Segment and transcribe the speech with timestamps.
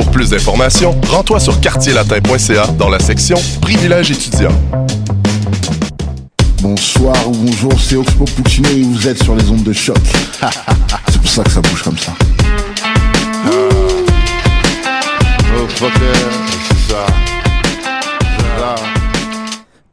[0.00, 4.58] Pour plus d'informations, rends-toi sur quartierlatin.ca dans la section Privilèges étudiants.
[6.62, 9.98] Bonsoir ou bonjour, c'est Oxpo Puccino et vous êtes sur les ondes de choc.
[11.10, 12.12] c'est pour ça que ça bouge comme ça.
[13.52, 13.60] Oh,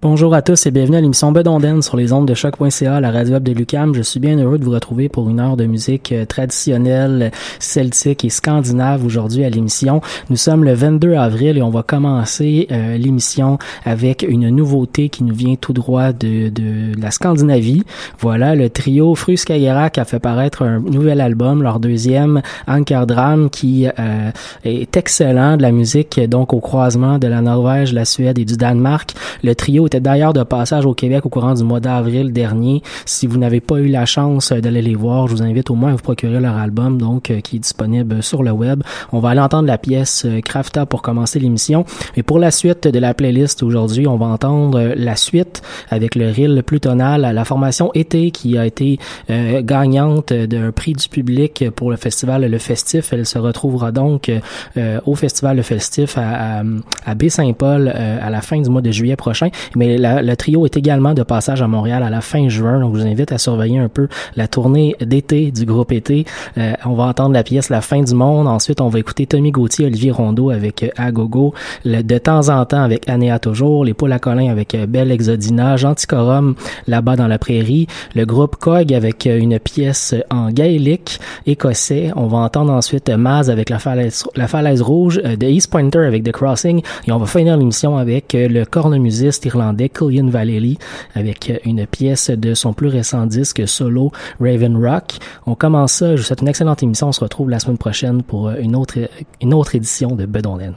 [0.04, 3.34] Bonjour à tous et bienvenue à l'émission Bedonden sur les ondes de choc.ca, la radio
[3.34, 3.96] web de Lucam.
[3.96, 8.24] Je suis bien heureux de vous retrouver pour une heure de musique euh, traditionnelle, celtique
[8.24, 10.02] et scandinave aujourd'hui à l'émission.
[10.30, 15.24] Nous sommes le 22 avril et on va commencer euh, l'émission avec une nouveauté qui
[15.24, 17.84] nous vient tout droit de, de la Scandinavie.
[18.20, 24.30] Voilà, le trio Fruskagerak a fait paraître un nouvel album, leur deuxième, Ankerdram, qui euh,
[24.64, 28.58] est excellent, de la musique donc au croisement de la Norvège, la Suède et du
[28.58, 29.16] Danemark.
[29.44, 32.82] Le trio était d'ailleurs de passage au Québec au courant du mois d'avril dernier.
[33.06, 35.90] Si vous n'avez pas eu la chance d'aller les voir, je vous invite au moins
[35.90, 38.84] à vous procurer leur album, donc euh, qui est disponible sur le web.
[39.12, 41.86] On va aller entendre la pièce euh, Crafta pour commencer l'émission.
[42.16, 46.16] Et pour la suite de la playlist aujourd'hui, on va entendre euh, la suite avec
[46.16, 49.00] le reel plutonal, la formation été qui a été
[49.30, 53.14] euh, gagnante d'un prix du public pour le festival Le Festif.
[53.14, 54.30] Elle se retrouvera donc
[54.78, 56.64] euh, au festival Le Festif à, à,
[57.06, 59.50] à Baie-Saint-Paul à la fin du mois de juillet prochain.
[59.78, 62.96] Mais la- le trio est également de passage à Montréal à la fin juin, donc
[62.96, 66.26] je vous invite à surveiller un peu la tournée d'été du groupe été.
[66.58, 68.48] Euh, on va entendre la pièce La fin du monde.
[68.48, 71.54] Ensuite, on va écouter Tommy Gauthier, Olivier Rondeau avec euh, Agogo.
[71.86, 73.86] Le- de temps en temps avec Anéa Toujours.
[73.86, 75.78] Les Poules à Colin avec euh, Belle Exodina.
[75.78, 76.56] Genticorum
[76.88, 77.86] là-bas dans la prairie.
[78.16, 82.12] Le groupe Cog avec euh, une pièce en gaélique écossais.
[82.16, 85.70] On va entendre ensuite euh, Maz avec La Falaise, la falaise Rouge euh, de East
[85.70, 86.82] Pointer avec The Crossing.
[87.08, 90.78] Et on va finir l'émission avec euh, le cornemusiste irlandais Killian Vallely
[91.16, 95.18] avec une pièce de son plus récent disque solo Raven Rock.
[95.46, 96.16] On commence ça.
[96.16, 97.08] Je vous souhaite une excellente émission.
[97.08, 98.98] On se retrouve la semaine prochaine pour une autre,
[99.42, 100.74] une autre édition de Bedonden.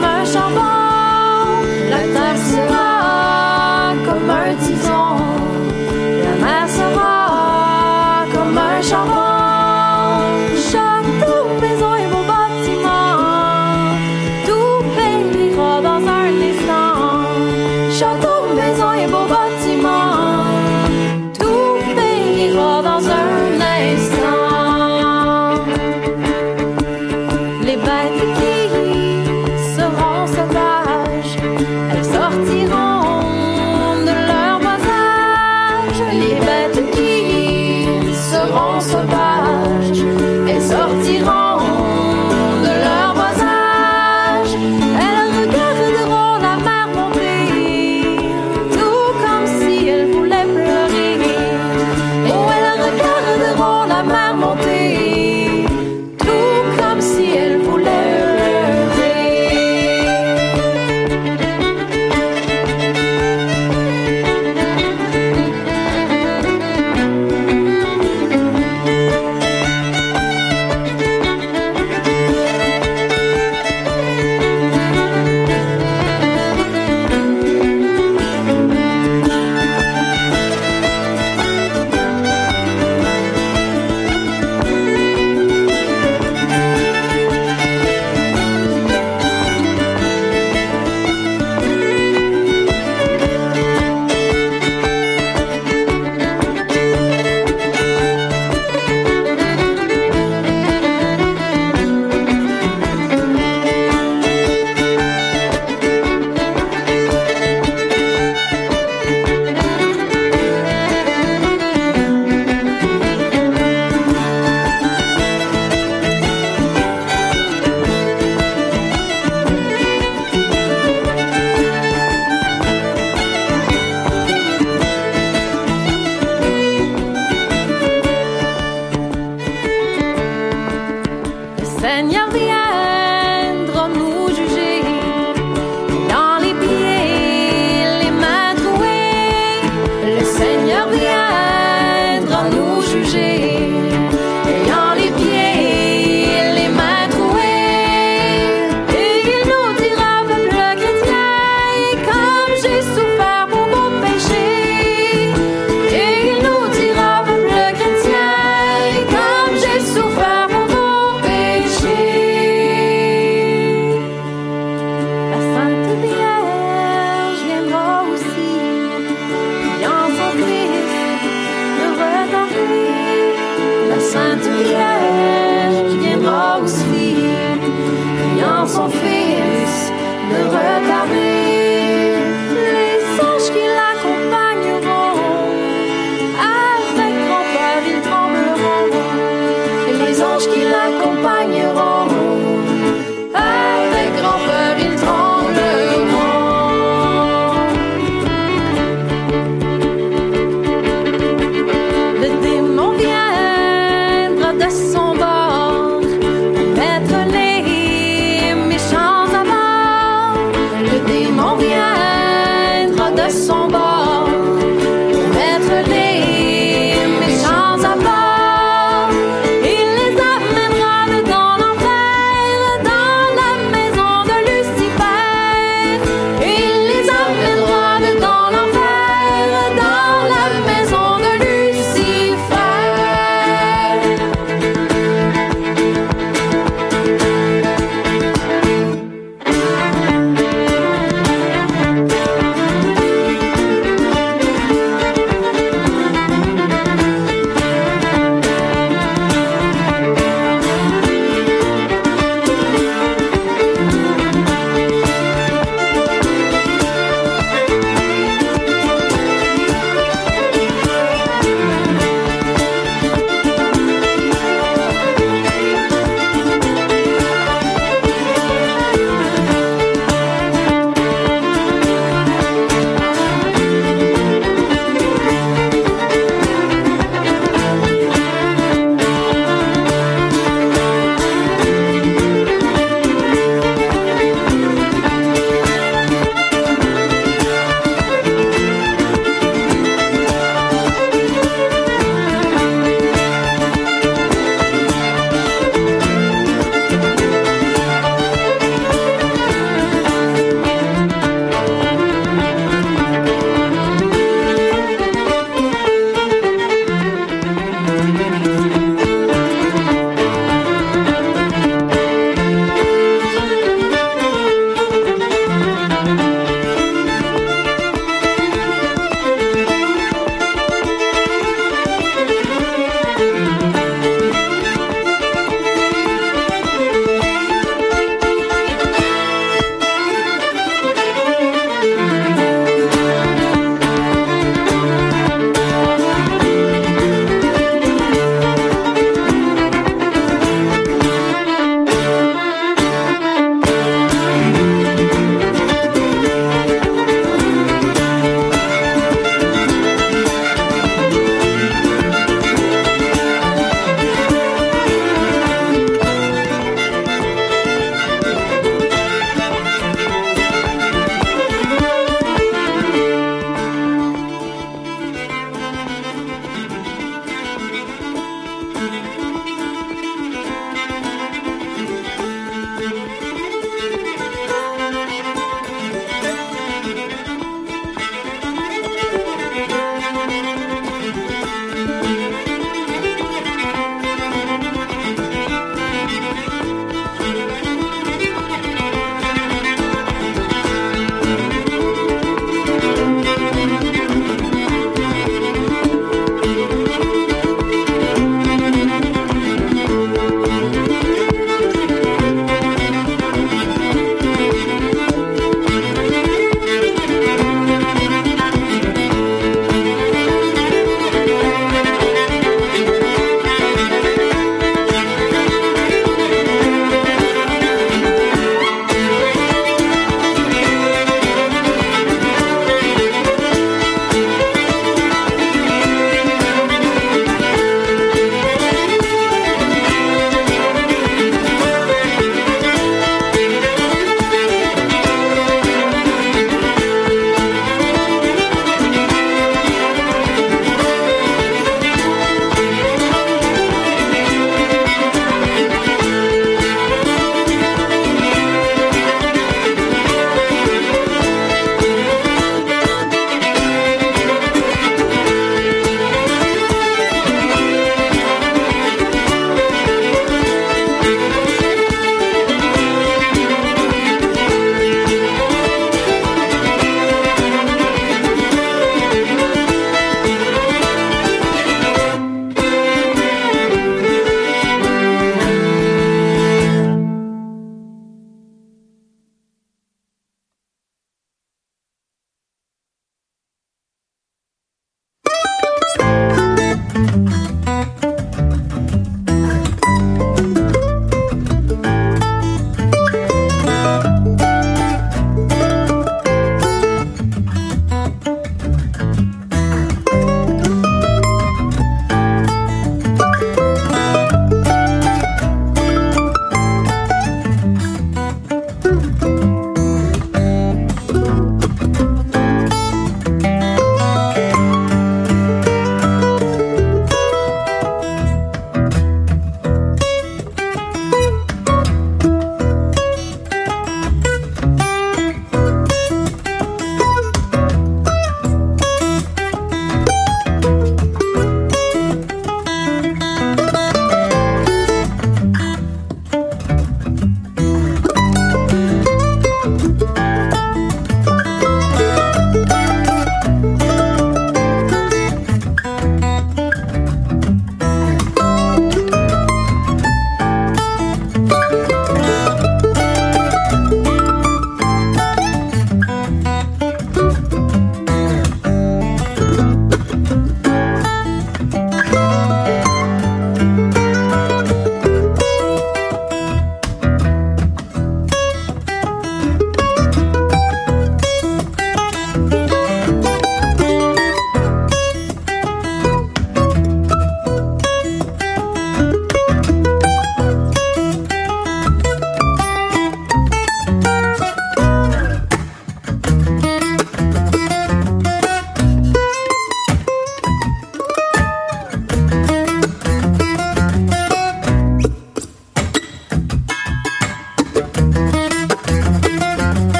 [0.00, 0.79] 门上班。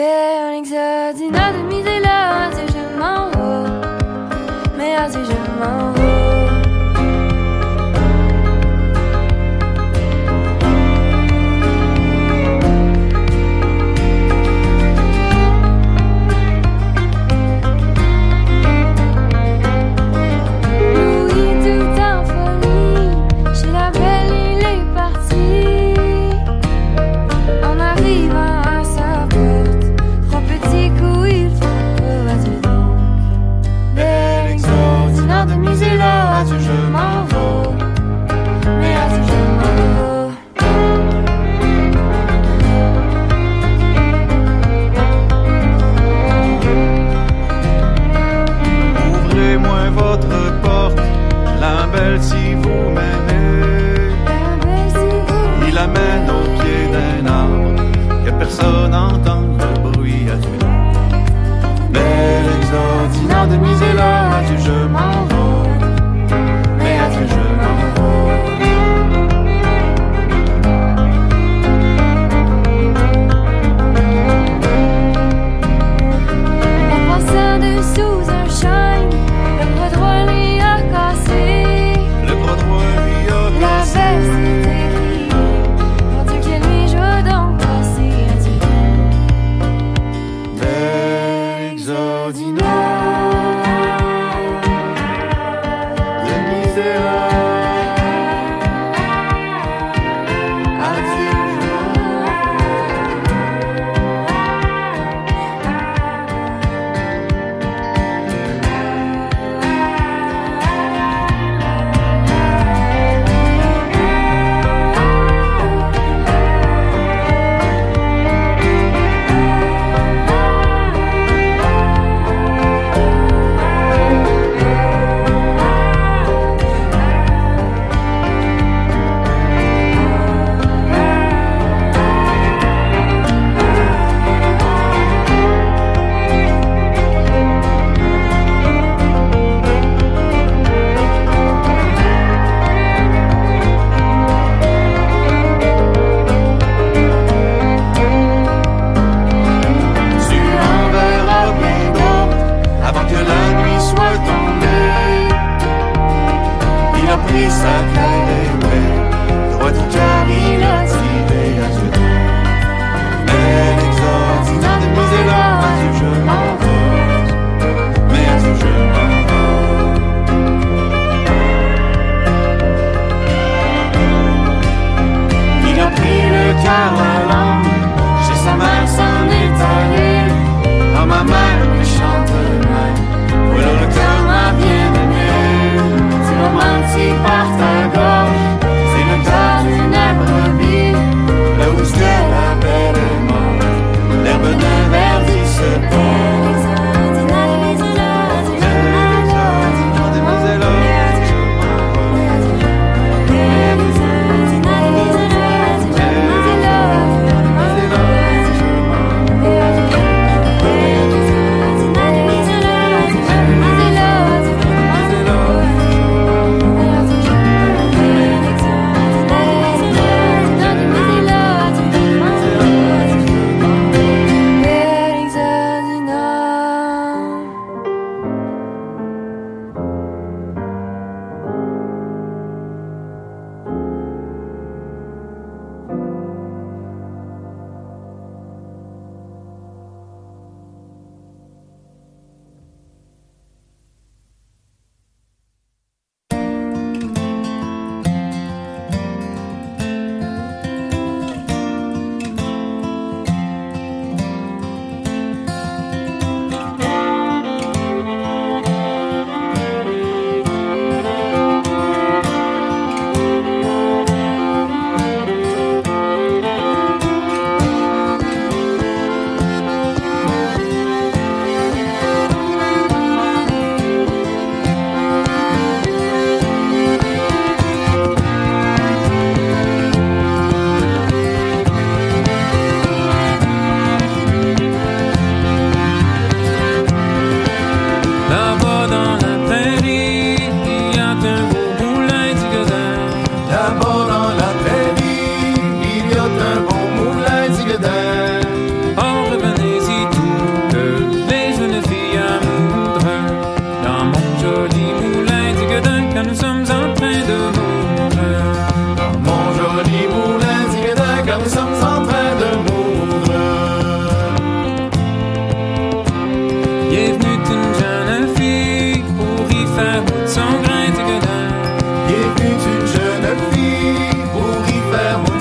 [0.00, 3.82] Périxodine de Miséla, si je m'envole,
[4.78, 5.99] mais si je m'envole.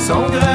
[0.09, 0.48] Son grain